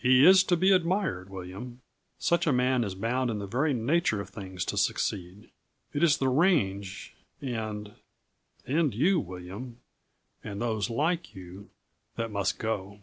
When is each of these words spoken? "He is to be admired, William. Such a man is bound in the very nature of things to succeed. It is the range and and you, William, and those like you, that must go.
"He 0.00 0.24
is 0.24 0.44
to 0.44 0.56
be 0.56 0.70
admired, 0.70 1.28
William. 1.28 1.80
Such 2.16 2.46
a 2.46 2.52
man 2.52 2.84
is 2.84 2.94
bound 2.94 3.28
in 3.28 3.40
the 3.40 3.46
very 3.48 3.74
nature 3.74 4.20
of 4.20 4.28
things 4.30 4.64
to 4.66 4.76
succeed. 4.76 5.50
It 5.92 6.04
is 6.04 6.18
the 6.18 6.28
range 6.28 7.16
and 7.42 7.94
and 8.64 8.94
you, 8.94 9.18
William, 9.18 9.80
and 10.44 10.62
those 10.62 10.90
like 10.90 11.34
you, 11.34 11.70
that 12.14 12.30
must 12.30 12.60
go. 12.60 13.00